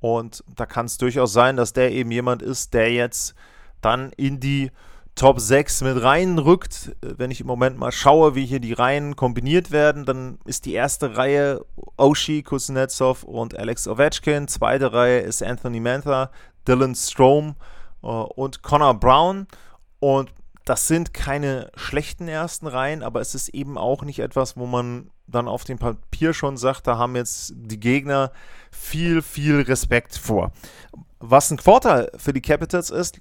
Und 0.00 0.44
da 0.54 0.66
kann 0.66 0.86
es 0.86 0.98
durchaus 0.98 1.32
sein, 1.32 1.56
dass 1.56 1.72
der 1.72 1.90
eben 1.92 2.10
jemand 2.10 2.42
ist, 2.42 2.74
der 2.74 2.92
jetzt 2.92 3.34
dann 3.80 4.12
in 4.16 4.38
die 4.38 4.70
Top 5.14 5.40
6 5.40 5.82
mit 5.82 6.02
reinrückt. 6.02 6.94
Wenn 7.00 7.30
ich 7.30 7.40
im 7.40 7.46
Moment 7.46 7.78
mal 7.78 7.92
schaue, 7.92 8.34
wie 8.34 8.44
hier 8.44 8.60
die 8.60 8.72
Reihen 8.72 9.16
kombiniert 9.16 9.70
werden, 9.70 10.04
dann 10.04 10.38
ist 10.44 10.66
die 10.66 10.74
erste 10.74 11.16
Reihe 11.16 11.64
Oshie, 11.96 12.42
Kuznetsov 12.42 13.22
und 13.22 13.56
Alex 13.56 13.88
Ovechkin. 13.88 14.48
Zweite 14.48 14.92
Reihe 14.92 15.20
ist 15.20 15.42
Anthony 15.42 15.80
Mantha, 15.80 16.30
Dylan 16.66 16.94
Strome 16.94 17.54
und 18.12 18.62
Connor 18.62 18.94
Brown. 18.94 19.46
Und 20.00 20.30
das 20.64 20.88
sind 20.88 21.12
keine 21.12 21.70
schlechten 21.76 22.28
ersten 22.28 22.66
Reihen, 22.66 23.02
aber 23.02 23.20
es 23.20 23.34
ist 23.34 23.48
eben 23.50 23.76
auch 23.76 24.02
nicht 24.02 24.18
etwas, 24.18 24.56
wo 24.56 24.66
man 24.66 25.10
dann 25.26 25.48
auf 25.48 25.64
dem 25.64 25.78
Papier 25.78 26.34
schon 26.34 26.56
sagt, 26.56 26.86
da 26.86 26.98
haben 26.98 27.16
jetzt 27.16 27.52
die 27.56 27.80
Gegner 27.80 28.30
viel, 28.70 29.22
viel 29.22 29.60
Respekt 29.62 30.16
vor. 30.16 30.52
Was 31.18 31.50
ein 31.50 31.58
Vorteil 31.58 32.10
für 32.16 32.32
die 32.32 32.42
Capitals 32.42 32.90
ist, 32.90 33.20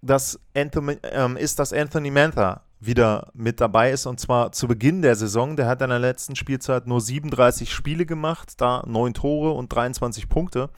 dass 0.00 0.38
Anthony, 0.54 0.98
ähm, 1.02 1.36
ist, 1.36 1.58
dass 1.58 1.72
Anthony 1.72 2.10
Mantha 2.10 2.62
wieder 2.80 3.30
mit 3.34 3.60
dabei 3.60 3.90
ist 3.90 4.06
und 4.06 4.20
zwar 4.20 4.52
zu 4.52 4.68
Beginn 4.68 5.02
der 5.02 5.16
Saison. 5.16 5.56
Der 5.56 5.66
hat 5.66 5.82
in 5.82 5.88
der 5.88 5.98
letzten 5.98 6.36
Spielzeit 6.36 6.86
nur 6.86 7.00
37 7.00 7.72
Spiele 7.72 8.06
gemacht, 8.06 8.60
da 8.60 8.84
9 8.86 9.14
Tore 9.14 9.52
und 9.52 9.72
23 9.72 10.28
Punkte. 10.28 10.70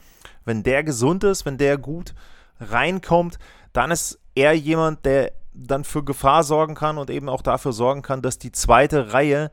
Wenn 0.43 0.63
der 0.63 0.83
gesund 0.83 1.23
ist, 1.23 1.45
wenn 1.45 1.57
der 1.57 1.77
gut 1.77 2.15
reinkommt, 2.61 3.39
dann 3.73 3.91
ist 3.91 4.19
er 4.35 4.53
jemand, 4.53 5.05
der 5.05 5.33
dann 5.53 5.83
für 5.83 6.03
Gefahr 6.03 6.43
sorgen 6.43 6.75
kann 6.75 6.97
und 6.97 7.09
eben 7.09 7.29
auch 7.29 7.41
dafür 7.41 7.73
sorgen 7.73 8.01
kann, 8.01 8.21
dass 8.21 8.39
die 8.39 8.51
zweite 8.51 9.13
Reihe 9.13 9.51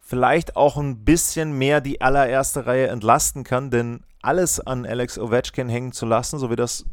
vielleicht 0.00 0.56
auch 0.56 0.76
ein 0.76 1.04
bisschen 1.04 1.56
mehr 1.56 1.80
die 1.80 2.00
allererste 2.00 2.66
Reihe 2.66 2.88
entlasten 2.88 3.44
kann, 3.44 3.70
denn 3.70 4.00
alles 4.22 4.60
an 4.60 4.86
Alex 4.86 5.18
Ovechkin 5.18 5.68
hängen 5.68 5.92
zu 5.92 6.06
lassen, 6.06 6.38
so 6.38 6.50
wie 6.50 6.56
das 6.56 6.84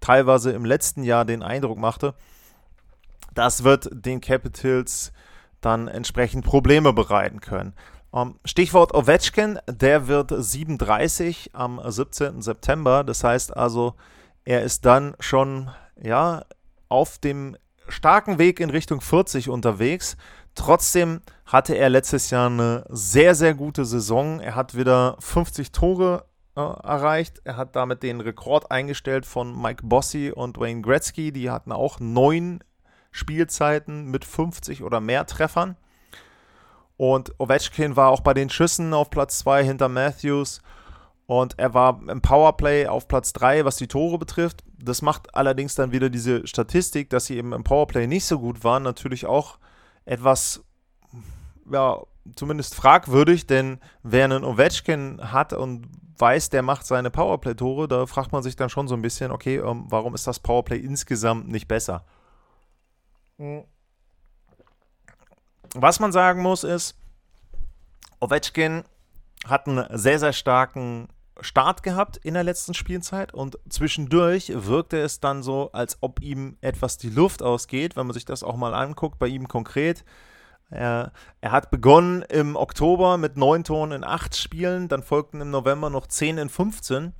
teilweise 0.00 0.52
im 0.52 0.64
letzten 0.64 1.02
Jahr 1.02 1.24
den 1.24 1.42
Eindruck 1.42 1.78
machte, 1.78 2.14
das 3.34 3.64
wird 3.64 3.88
den 3.92 4.20
Capitals 4.20 5.12
dann 5.60 5.88
entsprechend 5.88 6.44
Probleme 6.44 6.92
bereiten 6.92 7.40
können. 7.40 7.74
Ähm, 8.12 8.36
Stichwort 8.44 8.94
Ovechkin, 8.94 9.58
der 9.66 10.08
wird 10.08 10.32
37 10.36 11.50
am 11.52 11.80
17. 11.84 12.42
September. 12.42 13.04
Das 13.04 13.22
heißt 13.22 13.56
also, 13.56 13.94
er 14.44 14.62
ist 14.62 14.84
dann 14.84 15.14
schon 15.20 15.70
ja 16.00 16.44
auf 16.88 17.18
dem 17.18 17.56
starken 17.88 18.38
Weg 18.38 18.60
in 18.60 18.70
Richtung 18.70 19.00
40 19.00 19.48
unterwegs. 19.48 20.16
Trotzdem 20.54 21.20
hatte 21.46 21.74
er 21.74 21.88
letztes 21.88 22.30
Jahr 22.30 22.48
eine 22.48 22.84
sehr, 22.88 23.34
sehr 23.34 23.54
gute 23.54 23.84
Saison. 23.84 24.40
Er 24.40 24.54
hat 24.54 24.76
wieder 24.76 25.16
50 25.20 25.72
Tore 25.72 26.24
äh, 26.56 26.60
erreicht. 26.60 27.40
Er 27.44 27.56
hat 27.56 27.76
damit 27.76 28.02
den 28.02 28.20
Rekord 28.20 28.70
eingestellt 28.70 29.26
von 29.26 29.60
Mike 29.60 29.86
Bossy 29.86 30.32
und 30.34 30.58
Wayne 30.58 30.82
Gretzky. 30.82 31.32
Die 31.32 31.50
hatten 31.50 31.72
auch 31.72 32.00
neun 32.00 32.62
Spielzeiten 33.10 34.06
mit 34.10 34.24
50 34.24 34.82
oder 34.82 35.00
mehr 35.00 35.26
Treffern. 35.26 35.76
Und 36.96 37.32
Ovechkin 37.38 37.96
war 37.96 38.10
auch 38.10 38.20
bei 38.20 38.34
den 38.34 38.50
Schüssen 38.50 38.92
auf 38.92 39.10
Platz 39.10 39.38
2 39.38 39.64
hinter 39.64 39.88
Matthews. 39.88 40.60
Und 41.30 41.56
er 41.60 41.74
war 41.74 42.00
im 42.08 42.22
Powerplay 42.22 42.88
auf 42.88 43.06
Platz 43.06 43.32
3, 43.34 43.64
was 43.64 43.76
die 43.76 43.86
Tore 43.86 44.18
betrifft. 44.18 44.64
Das 44.82 45.00
macht 45.00 45.32
allerdings 45.32 45.76
dann 45.76 45.92
wieder 45.92 46.10
diese 46.10 46.44
Statistik, 46.44 47.08
dass 47.08 47.26
sie 47.26 47.36
eben 47.36 47.52
im 47.52 47.62
Powerplay 47.62 48.08
nicht 48.08 48.24
so 48.24 48.40
gut 48.40 48.64
waren, 48.64 48.82
natürlich 48.82 49.26
auch 49.26 49.60
etwas, 50.04 50.64
ja, 51.70 52.02
zumindest 52.34 52.74
fragwürdig, 52.74 53.46
denn 53.46 53.78
wer 54.02 54.24
einen 54.24 54.42
Ovechkin 54.42 55.20
hat 55.30 55.52
und 55.52 55.86
weiß, 56.18 56.50
der 56.50 56.62
macht 56.62 56.84
seine 56.84 57.12
Powerplay-Tore, 57.12 57.86
da 57.86 58.06
fragt 58.06 58.32
man 58.32 58.42
sich 58.42 58.56
dann 58.56 58.68
schon 58.68 58.88
so 58.88 58.96
ein 58.96 59.02
bisschen, 59.02 59.30
okay, 59.30 59.58
ähm, 59.58 59.84
warum 59.86 60.16
ist 60.16 60.26
das 60.26 60.40
Powerplay 60.40 60.78
insgesamt 60.78 61.46
nicht 61.46 61.68
besser? 61.68 62.04
Was 65.76 66.00
man 66.00 66.10
sagen 66.10 66.42
muss 66.42 66.64
ist, 66.64 66.98
Ovechkin 68.18 68.82
hat 69.46 69.68
einen 69.68 69.86
sehr, 69.96 70.18
sehr 70.18 70.32
starken 70.32 71.06
Start 71.42 71.82
gehabt 71.82 72.16
in 72.18 72.34
der 72.34 72.44
letzten 72.44 72.74
Spielzeit 72.74 73.34
und 73.34 73.58
zwischendurch 73.68 74.52
wirkte 74.54 74.98
es 74.98 75.20
dann 75.20 75.42
so, 75.42 75.72
als 75.72 75.98
ob 76.00 76.20
ihm 76.20 76.56
etwas 76.60 76.98
die 76.98 77.10
Luft 77.10 77.42
ausgeht, 77.42 77.96
wenn 77.96 78.06
man 78.06 78.14
sich 78.14 78.24
das 78.24 78.42
auch 78.42 78.56
mal 78.56 78.74
anguckt, 78.74 79.18
bei 79.18 79.26
ihm 79.26 79.48
konkret. 79.48 80.04
Er, 80.70 81.12
er 81.40 81.52
hat 81.52 81.70
begonnen 81.70 82.22
im 82.22 82.56
Oktober 82.56 83.16
mit 83.16 83.36
neun 83.36 83.64
Toren 83.64 83.92
in 83.92 84.04
acht 84.04 84.36
Spielen, 84.36 84.88
dann 84.88 85.02
folgten 85.02 85.40
im 85.40 85.50
November 85.50 85.90
noch 85.90 86.06
zehn 86.06 86.38
in 86.38 86.48
15 86.48 87.12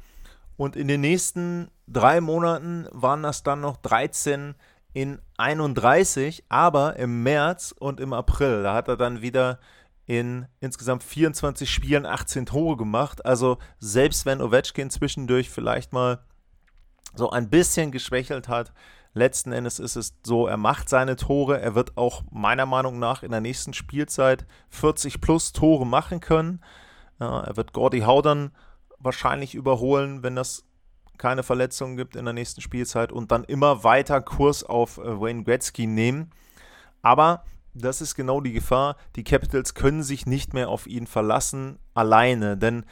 und 0.56 0.76
in 0.76 0.88
den 0.88 1.00
nächsten 1.00 1.70
drei 1.88 2.20
Monaten 2.20 2.86
waren 2.92 3.22
das 3.22 3.42
dann 3.42 3.60
noch 3.60 3.76
13 3.78 4.54
in 4.92 5.20
31, 5.38 6.44
aber 6.48 6.96
im 6.96 7.22
März 7.22 7.74
und 7.78 8.00
im 8.00 8.12
April, 8.12 8.62
da 8.62 8.74
hat 8.74 8.88
er 8.88 8.96
dann 8.96 9.22
wieder 9.22 9.58
in 10.11 10.49
insgesamt 10.59 11.05
24 11.05 11.71
Spielen 11.71 12.05
18 12.05 12.45
Tore 12.45 12.76
gemacht. 12.76 13.25
Also 13.25 13.59
selbst 13.79 14.26
wenn 14.26 14.43
Ovechkin 14.43 14.90
zwischendurch 14.90 15.50
vielleicht 15.50 15.93
mal 15.93 16.19
so 17.14 17.31
ein 17.31 17.49
bisschen 17.49 17.93
geschwächelt 17.93 18.49
hat, 18.49 18.73
letzten 19.14 19.52
Endes 19.52 19.79
ist 19.79 19.95
es 19.95 20.17
so, 20.25 20.49
er 20.49 20.57
macht 20.57 20.88
seine 20.88 21.14
Tore. 21.14 21.61
Er 21.61 21.76
wird 21.76 21.97
auch 21.97 22.25
meiner 22.33 22.67
Meinung 22.67 22.99
nach 22.99 23.23
in 23.23 23.31
der 23.31 23.40
nächsten 23.40 23.73
Spielzeit 23.73 24.47
40 24.71 25.21
plus 25.21 25.52
Tore 25.52 25.87
machen 25.87 26.19
können. 26.19 26.61
Er 27.21 27.57
wird 27.57 27.73
Gordy 27.73 28.00
Haudern 28.00 28.50
wahrscheinlich 28.99 29.55
überholen, 29.55 30.25
wenn 30.25 30.35
das 30.35 30.64
keine 31.19 31.45
Verletzungen 31.45 31.97
gibt 31.97 32.17
in 32.17 32.25
der 32.25 32.35
nächsten 32.35 32.62
Spielzeit 32.62 33.12
und 33.12 33.31
dann 33.31 33.45
immer 33.45 33.85
weiter 33.85 34.21
Kurs 34.21 34.64
auf 34.64 34.99
äh, 34.99 35.21
Wayne 35.21 35.45
Gretzky 35.45 35.87
nehmen. 35.87 36.33
Aber 37.00 37.45
das 37.74 38.00
ist 38.00 38.14
genau 38.14 38.40
die 38.40 38.52
Gefahr. 38.52 38.96
Die 39.16 39.24
Capitals 39.24 39.74
können 39.74 40.02
sich 40.02 40.26
nicht 40.26 40.54
mehr 40.54 40.68
auf 40.68 40.86
ihn 40.86 41.06
verlassen, 41.06 41.78
alleine. 41.94 42.56
Denn 42.56 42.84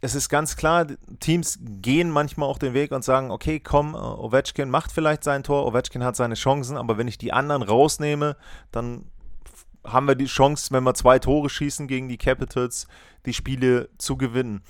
es 0.00 0.14
ist 0.14 0.28
ganz 0.28 0.56
klar, 0.56 0.86
Teams 1.20 1.58
gehen 1.62 2.10
manchmal 2.10 2.48
auch 2.48 2.58
den 2.58 2.74
Weg 2.74 2.90
und 2.90 3.04
sagen, 3.04 3.30
okay, 3.30 3.60
komm, 3.60 3.94
äh, 3.94 3.98
Ovechkin 3.98 4.68
macht 4.68 4.90
vielleicht 4.92 5.22
sein 5.24 5.44
Tor, 5.44 5.64
Ovechkin 5.66 6.02
hat 6.04 6.16
seine 6.16 6.34
Chancen, 6.34 6.76
aber 6.76 6.98
wenn 6.98 7.08
ich 7.08 7.18
die 7.18 7.32
anderen 7.32 7.62
rausnehme, 7.62 8.36
dann 8.72 9.06
haben 9.84 10.06
wir 10.06 10.14
die 10.14 10.26
Chance, 10.26 10.72
wenn 10.72 10.84
wir 10.84 10.94
zwei 10.94 11.18
Tore 11.18 11.48
schießen 11.48 11.86
gegen 11.86 12.08
die 12.08 12.18
Capitals, 12.18 12.86
die 13.26 13.34
Spiele 13.34 13.90
zu 13.98 14.16
gewinnen. 14.16 14.62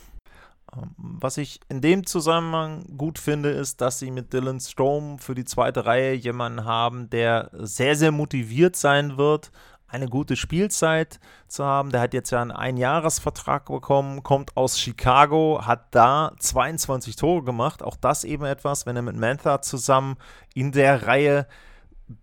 Ähm, 0.77 0.95
was 0.97 1.37
ich 1.37 1.61
in 1.69 1.81
dem 1.81 2.07
Zusammenhang 2.07 2.85
gut 2.97 3.19
finde, 3.19 3.51
ist, 3.51 3.81
dass 3.81 3.99
sie 3.99 4.11
mit 4.11 4.33
Dylan 4.33 4.61
Strom 4.61 5.19
für 5.19 5.35
die 5.35 5.45
zweite 5.45 5.87
Reihe 5.87 6.15
jemanden 6.15 6.65
haben, 6.65 7.11
der 7.11 7.51
sehr, 7.53 7.97
sehr 7.97 8.13
motiviert 8.13 8.77
sein 8.77 9.17
wird, 9.17 9.51
eine 9.93 10.09
gute 10.09 10.37
Spielzeit 10.37 11.21
zu 11.49 11.65
haben. 11.65 11.91
Der 11.91 12.01
hat 12.01 12.15
jetzt 12.15 12.31
ja 12.31 12.41
einen 12.41 12.51
Einjahresvertrag 12.51 13.67
bekommen, 13.67 14.23
kommt 14.23 14.57
aus 14.57 14.81
Chicago, 14.81 15.61
hat 15.65 15.95
da 15.95 16.33
22 16.39 17.17
Tore 17.17 17.45
gemacht. 17.45 17.83
Auch 17.83 17.97
das 17.97 18.25
eben 18.25 18.45
etwas, 18.45 18.87
wenn 18.87 18.97
er 18.97 19.03
mit 19.03 19.17
Mantha 19.17 19.61
zusammen 19.61 20.17
in 20.55 20.73
der 20.73 21.07
Reihe 21.07 21.47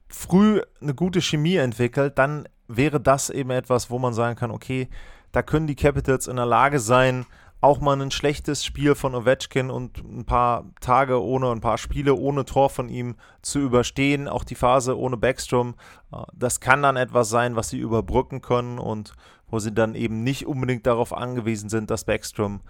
früh 0.08 0.62
eine 0.82 0.96
gute 0.96 1.22
Chemie 1.22 1.58
entwickelt, 1.58 2.18
dann 2.18 2.50
wäre 2.68 3.00
das 3.00 3.29
eben 3.29 3.51
etwas, 3.51 3.91
wo 3.91 4.00
man 4.00 4.13
sagen 4.13 4.36
kann, 4.36 4.51
okay, 4.51 4.89
da 5.32 5.44
können 5.44 5.68
die 5.68 5.75
Capitals 5.75 6.27
in 6.27 6.38
der 6.38 6.48
Lage 6.48 6.79
sein, 6.79 7.27
auch 7.62 7.82
mal 7.82 8.01
ein 8.01 8.12
schlechtes 8.12 8.63
Spiel 8.63 8.96
von 8.96 9.16
Ovechkin 9.16 9.70
und 9.70 9.98
ein 9.98 10.25
paar 10.25 10.66
Tage 10.80 11.22
ohne, 11.22 11.51
ein 11.51 11.62
paar 11.62 11.78
Spiele 11.78 12.16
ohne 12.16 12.46
Tor 12.46 12.70
von 12.70 12.88
ihm 12.88 13.16
zu 13.42 13.60
überstehen. 13.60 14.28
Auch 14.28 14.44
die 14.44 14.56
Phase 14.56 14.98
ohne 14.98 15.18
Backstrom, 15.18 15.75
äh, 16.13 16.18
das 16.34 16.60
kann 16.60 16.82
dann 16.82 16.96
etwas 16.96 17.30
sein, 17.30 17.56
was 17.56 17.70
sie 17.70 17.80
überbrücken 17.80 18.42
können 18.42 18.80
und 18.80 19.13
wo 19.50 19.60
sie 19.60 19.74
dann 19.74 19.96
eben 19.96 20.24
nicht 20.24 20.46
unbedingt 20.46 20.86
darauf 20.86 21.12
angewiesen 21.12 21.70
sind, 21.70 21.89
dass 21.89 22.06
Backstrom 22.06 22.62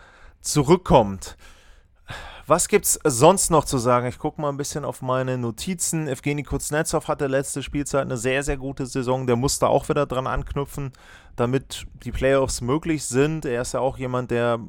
zurückkommt. 0.42 1.38
Was 2.48 2.68
gibt's 2.68 3.00
sonst 3.04 3.52
noch 3.52 3.64
zu 3.64 3.78
sagen? 3.78 4.08
Ich 4.08 4.18
gucke 4.18 4.42
mal 4.42 4.50
ein 4.50 4.58
bisschen 4.58 4.84
auf 4.84 5.04
meine 5.04 5.38
Notizen. 5.38 6.08
Evgeny 6.08 6.42
Kuznetsov 6.42 7.08
hatte 7.08 7.28
letzte 7.28 7.62
Spielzeit 7.62 8.02
eine 8.02 8.18
sehr, 8.18 8.42
sehr 8.42 8.58
gute 8.58 8.88
Saison. 8.88 9.28
Der 9.28 9.36
musste 9.36 9.68
auch 9.68 9.88
wieder 9.88 10.08
dran 10.08 10.26
anknüpfen, 10.26 10.92
damit 11.36 11.86
die 12.04 12.12
Playoffs 12.12 12.62
möglich 12.62 13.06
sind. 13.06 13.46
Er 13.46 13.62
ist 13.62 13.74
ja 13.74 13.82
auch 13.82 14.00
jemand, 14.00 14.32
der 14.32 14.60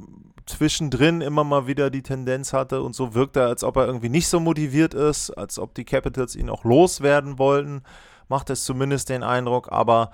zwischendrin 0.45 1.21
immer 1.21 1.43
mal 1.43 1.65
wieder 1.65 1.89
die 1.89 2.03
Tendenz 2.03 2.53
hatte 2.53 2.81
und 2.81 2.95
so 2.95 3.13
wirkt 3.13 3.35
er, 3.35 3.47
als 3.47 3.63
ob 3.63 3.77
er 3.77 3.85
irgendwie 3.85 4.09
nicht 4.09 4.27
so 4.27 4.39
motiviert 4.39 4.93
ist, 4.93 5.31
als 5.31 5.57
ob 5.57 5.73
die 5.73 5.85
Capitals 5.85 6.35
ihn 6.35 6.49
auch 6.49 6.63
loswerden 6.63 7.39
wollten. 7.39 7.83
Macht 8.27 8.49
es 8.49 8.63
zumindest 8.63 9.09
den 9.09 9.23
Eindruck, 9.23 9.71
aber 9.71 10.11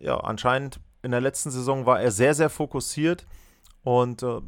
ja, 0.00 0.16
anscheinend 0.16 0.80
in 1.02 1.12
der 1.12 1.20
letzten 1.20 1.50
Saison 1.50 1.86
war 1.86 2.00
er 2.00 2.10
sehr, 2.10 2.34
sehr 2.34 2.50
fokussiert 2.50 3.26
und 3.82 4.22
äh, 4.22 4.40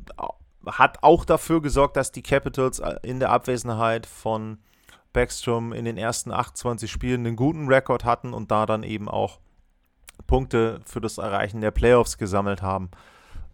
hat 0.66 1.02
auch 1.02 1.24
dafür 1.24 1.62
gesorgt, 1.62 1.96
dass 1.96 2.12
die 2.12 2.22
Capitals 2.22 2.78
äh, 2.78 2.96
in 3.02 3.20
der 3.20 3.30
Abwesenheit 3.30 4.06
von 4.06 4.58
Backstrom 5.12 5.72
in 5.72 5.84
den 5.84 5.96
ersten 5.96 6.32
28 6.32 6.90
Spielen 6.90 7.26
einen 7.26 7.36
guten 7.36 7.68
Rekord 7.68 8.04
hatten 8.04 8.34
und 8.34 8.50
da 8.50 8.66
dann 8.66 8.82
eben 8.82 9.08
auch 9.08 9.38
Punkte 10.26 10.80
für 10.84 11.00
das 11.00 11.18
Erreichen 11.18 11.60
der 11.60 11.70
Playoffs 11.70 12.18
gesammelt 12.18 12.62
haben. 12.62 12.90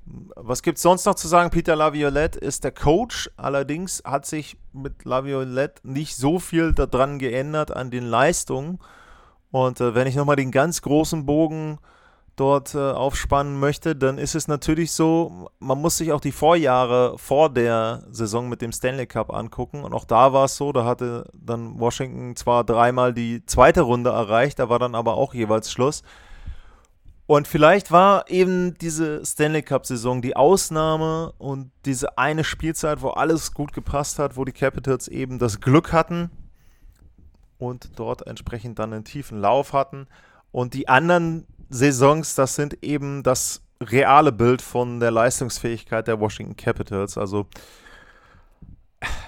Was 0.04 0.62
gibt 0.62 0.76
es 0.76 0.82
sonst 0.82 1.06
noch 1.06 1.14
zu 1.14 1.28
sagen? 1.28 1.50
Peter 1.50 1.76
Laviolette 1.76 2.38
ist 2.38 2.64
der 2.64 2.72
Coach, 2.72 3.30
allerdings 3.36 4.02
hat 4.04 4.26
sich 4.26 4.58
mit 4.72 5.04
Laviolette 5.04 5.86
nicht 5.88 6.16
so 6.16 6.38
viel 6.38 6.72
daran 6.72 7.18
geändert 7.18 7.74
an 7.74 7.90
den 7.90 8.04
Leistungen. 8.04 8.80
Und 9.50 9.80
äh, 9.80 9.94
wenn 9.94 10.06
ich 10.06 10.16
nochmal 10.16 10.36
den 10.36 10.50
ganz 10.50 10.82
großen 10.82 11.24
Bogen 11.24 11.78
äh, 11.78 11.93
dort 12.36 12.74
äh, 12.74 12.78
aufspannen 12.78 13.58
möchte, 13.58 13.94
dann 13.94 14.18
ist 14.18 14.34
es 14.34 14.48
natürlich 14.48 14.92
so, 14.92 15.48
man 15.60 15.80
muss 15.80 15.96
sich 15.96 16.12
auch 16.12 16.20
die 16.20 16.32
Vorjahre 16.32 17.16
vor 17.18 17.48
der 17.50 18.04
Saison 18.10 18.48
mit 18.48 18.60
dem 18.60 18.72
Stanley 18.72 19.06
Cup 19.06 19.32
angucken. 19.32 19.84
Und 19.84 19.92
auch 19.92 20.04
da 20.04 20.32
war 20.32 20.46
es 20.46 20.56
so, 20.56 20.72
da 20.72 20.84
hatte 20.84 21.26
dann 21.32 21.78
Washington 21.78 22.34
zwar 22.36 22.64
dreimal 22.64 23.14
die 23.14 23.44
zweite 23.46 23.82
Runde 23.82 24.10
erreicht, 24.10 24.58
da 24.58 24.68
war 24.68 24.78
dann 24.78 24.94
aber 24.94 25.14
auch 25.14 25.34
jeweils 25.34 25.70
Schluss. 25.70 26.02
Und 27.26 27.48
vielleicht 27.48 27.90
war 27.90 28.28
eben 28.28 28.76
diese 28.78 29.24
Stanley 29.24 29.62
Cup-Saison 29.62 30.20
die 30.20 30.36
Ausnahme 30.36 31.32
und 31.38 31.70
diese 31.86 32.18
eine 32.18 32.44
Spielzeit, 32.44 33.00
wo 33.00 33.10
alles 33.10 33.54
gut 33.54 33.72
gepasst 33.72 34.18
hat, 34.18 34.36
wo 34.36 34.44
die 34.44 34.52
Capitals 34.52 35.08
eben 35.08 35.38
das 35.38 35.60
Glück 35.60 35.92
hatten 35.92 36.30
und 37.58 37.98
dort 37.98 38.26
entsprechend 38.26 38.78
dann 38.78 38.92
einen 38.92 39.04
tiefen 39.04 39.40
Lauf 39.40 39.72
hatten. 39.72 40.06
Und 40.52 40.74
die 40.74 40.88
anderen 40.88 41.46
Saisons, 41.74 42.36
das 42.36 42.54
sind 42.54 42.84
eben 42.84 43.24
das 43.24 43.60
reale 43.80 44.30
Bild 44.30 44.62
von 44.62 45.00
der 45.00 45.10
Leistungsfähigkeit 45.10 46.06
der 46.06 46.20
Washington 46.20 46.56
Capitals. 46.56 47.18
Also, 47.18 47.46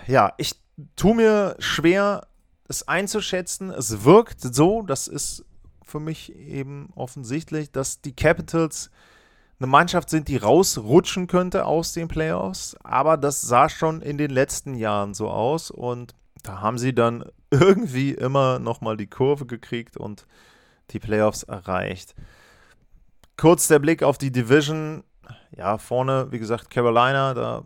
ja, 0.06 0.32
ich 0.38 0.54
tue 0.94 1.16
mir 1.16 1.56
schwer, 1.58 2.26
es 2.68 2.86
einzuschätzen. 2.86 3.70
Es 3.70 4.04
wirkt 4.04 4.40
so, 4.40 4.82
das 4.82 5.08
ist 5.08 5.44
für 5.82 5.98
mich 5.98 6.36
eben 6.36 6.90
offensichtlich, 6.94 7.72
dass 7.72 8.00
die 8.00 8.14
Capitals 8.14 8.90
eine 9.58 9.66
Mannschaft 9.66 10.10
sind, 10.10 10.28
die 10.28 10.36
rausrutschen 10.36 11.26
könnte 11.26 11.64
aus 11.64 11.94
den 11.94 12.06
Playoffs. 12.06 12.76
Aber 12.84 13.16
das 13.16 13.40
sah 13.40 13.68
schon 13.68 14.02
in 14.02 14.18
den 14.18 14.30
letzten 14.30 14.74
Jahren 14.74 15.14
so 15.14 15.30
aus 15.30 15.72
und 15.72 16.14
da 16.44 16.60
haben 16.60 16.78
sie 16.78 16.94
dann 16.94 17.24
irgendwie 17.50 18.12
immer 18.12 18.60
nochmal 18.60 18.96
die 18.96 19.08
Kurve 19.08 19.46
gekriegt 19.46 19.96
und 19.96 20.26
die 20.90 20.98
Playoffs 20.98 21.42
erreicht. 21.42 22.14
Kurz 23.36 23.68
der 23.68 23.78
Blick 23.78 24.02
auf 24.02 24.18
die 24.18 24.32
Division. 24.32 25.04
Ja, 25.56 25.78
vorne, 25.78 26.28
wie 26.30 26.38
gesagt, 26.38 26.70
Carolina, 26.70 27.34
da 27.34 27.64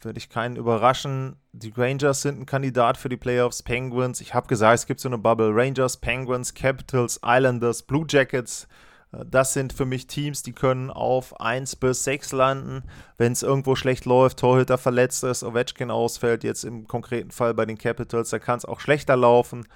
würde 0.00 0.18
ich 0.18 0.28
keinen 0.28 0.56
überraschen. 0.56 1.36
Die 1.52 1.72
Rangers 1.76 2.22
sind 2.22 2.40
ein 2.40 2.46
Kandidat 2.46 2.96
für 2.96 3.08
die 3.08 3.16
Playoffs. 3.16 3.62
Penguins, 3.62 4.20
ich 4.20 4.34
habe 4.34 4.46
gesagt, 4.46 4.74
es 4.74 4.86
gibt 4.86 5.00
so 5.00 5.08
eine 5.08 5.18
Bubble. 5.18 5.50
Rangers, 5.52 5.96
Penguins, 5.96 6.54
Capitals, 6.54 7.20
Islanders, 7.24 7.82
Blue 7.82 8.06
Jackets. 8.08 8.68
Äh, 9.12 9.24
das 9.28 9.52
sind 9.52 9.72
für 9.72 9.84
mich 9.84 10.06
Teams, 10.06 10.42
die 10.42 10.52
können 10.52 10.90
auf 10.90 11.40
1 11.40 11.76
bis 11.76 12.04
6 12.04 12.32
landen. 12.32 12.82
Wenn 13.16 13.32
es 13.32 13.42
irgendwo 13.42 13.76
schlecht 13.76 14.04
läuft, 14.04 14.38
Torhüter 14.38 14.78
verletzt 14.78 15.24
ist, 15.24 15.44
Ovechkin 15.44 15.90
ausfällt, 15.90 16.44
jetzt 16.44 16.64
im 16.64 16.86
konkreten 16.86 17.30
Fall 17.30 17.54
bei 17.54 17.66
den 17.66 17.78
Capitals, 17.78 18.30
da 18.30 18.38
kann 18.38 18.58
es 18.58 18.64
auch 18.64 18.80
schlechter 18.80 19.16
laufen. 19.16 19.66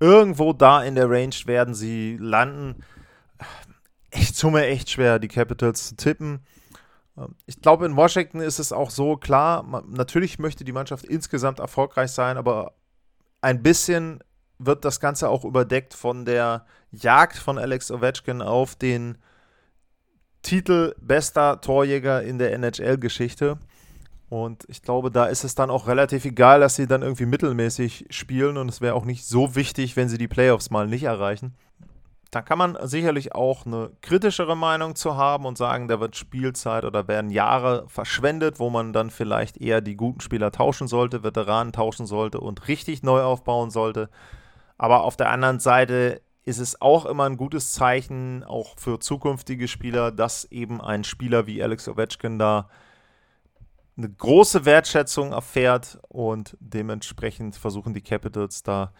Irgendwo 0.00 0.52
da 0.52 0.82
in 0.82 0.94
der 0.94 1.10
Range 1.10 1.34
werden 1.46 1.74
sie 1.74 2.16
landen. 2.20 2.82
Ich 4.10 4.42
mir 4.44 4.66
echt 4.66 4.90
schwer, 4.90 5.18
die 5.18 5.28
Capitals 5.28 5.88
zu 5.88 5.96
tippen. 5.96 6.40
Ähm, 7.16 7.34
ich 7.46 7.60
glaube, 7.60 7.86
in 7.86 7.96
Washington 7.96 8.40
ist 8.40 8.58
es 8.58 8.72
auch 8.72 8.90
so 8.90 9.16
klar, 9.16 9.82
natürlich 9.88 10.38
möchte 10.38 10.64
die 10.64 10.72
Mannschaft 10.72 11.04
insgesamt 11.04 11.58
erfolgreich 11.58 12.10
sein, 12.10 12.36
aber 12.36 12.74
ein 13.40 13.62
bisschen 13.62 14.22
wird 14.58 14.84
das 14.84 15.00
Ganze 15.00 15.28
auch 15.28 15.44
überdeckt 15.44 15.94
von 15.94 16.24
der 16.24 16.64
Jagd 16.90 17.36
von 17.36 17.58
Alex 17.58 17.90
Ovechkin 17.90 18.40
auf 18.40 18.76
den 18.76 19.18
Titel 20.42 20.94
bester 21.00 21.60
Torjäger 21.60 22.22
in 22.22 22.38
der 22.38 22.52
NHL-Geschichte. 22.52 23.58
Und 24.28 24.64
ich 24.68 24.82
glaube, 24.82 25.10
da 25.10 25.26
ist 25.26 25.44
es 25.44 25.54
dann 25.54 25.70
auch 25.70 25.86
relativ 25.86 26.24
egal, 26.24 26.60
dass 26.60 26.76
sie 26.76 26.86
dann 26.86 27.02
irgendwie 27.02 27.26
mittelmäßig 27.26 28.06
spielen 28.10 28.56
und 28.56 28.68
es 28.68 28.80
wäre 28.80 28.94
auch 28.94 29.04
nicht 29.04 29.26
so 29.26 29.54
wichtig, 29.54 29.96
wenn 29.96 30.08
sie 30.08 30.18
die 30.18 30.28
Playoffs 30.28 30.70
mal 30.70 30.86
nicht 30.86 31.04
erreichen. 31.04 31.54
Da 32.30 32.42
kann 32.42 32.58
man 32.58 32.76
sicherlich 32.82 33.32
auch 33.32 33.64
eine 33.64 33.90
kritischere 34.00 34.56
Meinung 34.56 34.96
zu 34.96 35.16
haben 35.16 35.44
und 35.44 35.56
sagen, 35.56 35.86
da 35.86 36.00
wird 36.00 36.16
Spielzeit 36.16 36.84
oder 36.84 37.06
werden 37.06 37.30
Jahre 37.30 37.84
verschwendet, 37.86 38.58
wo 38.58 38.70
man 38.70 38.92
dann 38.92 39.10
vielleicht 39.10 39.58
eher 39.58 39.80
die 39.80 39.94
guten 39.94 40.20
Spieler 40.20 40.50
tauschen 40.50 40.88
sollte, 40.88 41.22
Veteranen 41.22 41.72
tauschen 41.72 42.06
sollte 42.06 42.40
und 42.40 42.66
richtig 42.66 43.04
neu 43.04 43.22
aufbauen 43.22 43.70
sollte. 43.70 44.10
Aber 44.78 45.04
auf 45.04 45.16
der 45.16 45.30
anderen 45.30 45.60
Seite 45.60 46.22
ist 46.44 46.58
es 46.58 46.80
auch 46.82 47.06
immer 47.06 47.24
ein 47.24 47.36
gutes 47.36 47.72
Zeichen, 47.72 48.42
auch 48.42 48.76
für 48.78 48.98
zukünftige 48.98 49.68
Spieler, 49.68 50.10
dass 50.10 50.44
eben 50.50 50.80
ein 50.80 51.04
Spieler 51.04 51.46
wie 51.46 51.62
Alex 51.62 51.88
Ovechkin 51.88 52.40
da 52.40 52.68
eine 53.96 54.10
große 54.10 54.64
Wertschätzung 54.64 55.32
erfährt 55.32 55.98
und 56.08 56.56
dementsprechend 56.60 57.56
versuchen 57.56 57.94
die 57.94 58.02
Capitals 58.02 58.62
da 58.62 58.92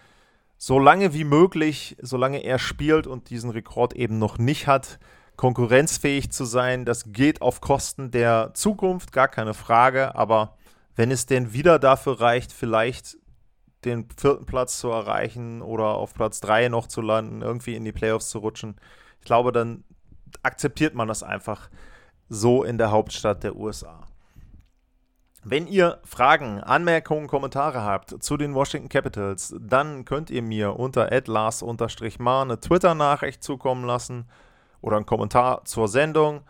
so 0.57 0.78
lange 0.78 1.12
wie 1.12 1.24
möglich, 1.24 1.96
solange 2.00 2.38
er 2.44 2.59
spielt 2.59 3.07
und 3.07 3.30
diesen 3.30 3.50
Rekord 3.50 3.94
eben 3.94 4.18
noch 4.18 4.38
nicht 4.38 4.66
hat, 4.66 4.98
konkurrenzfähig 5.37 6.30
zu 6.30 6.44
sein. 6.44 6.85
Das 6.85 7.12
geht 7.12 7.42
auf 7.42 7.61
Kosten 7.61 8.11
der 8.11 8.52
Zukunft, 8.54 9.12
gar 9.12 9.28
keine 9.28 9.54
Frage, 9.54 10.14
aber 10.14 10.57
wenn 10.96 11.11
es 11.11 11.26
denn 11.26 11.52
wieder 11.52 11.78
dafür 11.78 12.20
reicht, 12.20 12.52
vielleicht 12.52 13.18
den 13.85 14.09
vierten 14.16 14.46
Platz 14.46 14.78
zu 14.78 14.88
erreichen 14.88 15.61
oder 15.61 15.96
auf 15.96 16.14
Platz 16.14 16.40
drei 16.40 16.68
noch 16.68 16.87
zu 16.87 17.00
landen, 17.00 17.42
irgendwie 17.42 17.74
in 17.74 17.85
die 17.85 17.92
Playoffs 17.92 18.30
zu 18.30 18.38
rutschen, 18.38 18.76
ich 19.18 19.26
glaube, 19.26 19.52
dann 19.52 19.85
akzeptiert 20.42 20.94
man 20.94 21.09
das 21.09 21.22
einfach 21.22 21.68
so 22.28 22.62
in 22.64 22.78
der 22.78 22.90
Hauptstadt 22.90 23.42
der 23.42 23.57
USA. 23.57 24.07
Wenn 25.46 25.66
ihr 25.66 26.00
Fragen, 26.04 26.59
Anmerkungen, 26.61 27.26
Kommentare 27.26 27.83
habt 27.83 28.22
zu 28.22 28.38
den 28.38 28.54
Washington 28.54 28.88
Capitals, 28.88 29.54
dann 29.61 30.07
könnt 30.07 30.30
ihr 30.30 30.40
mir 30.40 30.76
unter 30.78 31.11
lars-mar 31.11 32.42
eine 32.42 32.61
Twitter-Nachricht 32.61 33.42
zukommen 33.44 33.85
lassen 33.85 34.26
oder 34.80 34.96
einen 34.96 35.04
Kommentar 35.04 35.66
zur 35.66 35.88
Sendung. 35.88 36.40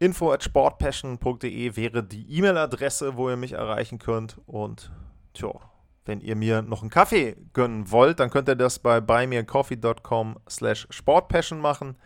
Info 0.00 0.32
at 0.32 0.42
sportpassion.de 0.42 1.76
wäre 1.76 2.02
die 2.02 2.28
E-Mail-Adresse, 2.36 3.16
wo 3.16 3.30
ihr 3.30 3.36
mich 3.36 3.52
erreichen 3.52 4.00
könnt. 4.00 4.40
Und 4.46 4.90
tja, 5.32 5.52
wenn 6.04 6.20
ihr 6.20 6.34
mir 6.34 6.62
noch 6.62 6.80
einen 6.80 6.90
Kaffee 6.90 7.36
gönnen 7.52 7.92
wollt, 7.92 8.18
dann 8.18 8.30
könnt 8.30 8.48
ihr 8.48 8.56
das 8.56 8.80
bei 8.80 9.00
buymeacoffee.com 9.00 10.40
slash 10.50 10.88
sportpassion 10.90 11.60
machen. 11.60 11.96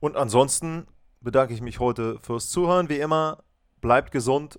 Und 0.00 0.16
ansonsten 0.16 0.88
bedanke 1.20 1.54
ich 1.54 1.60
mich 1.60 1.78
heute 1.78 2.18
fürs 2.18 2.50
Zuhören. 2.50 2.88
Wie 2.88 2.98
immer, 2.98 3.44
bleibt 3.80 4.10
gesund 4.10 4.58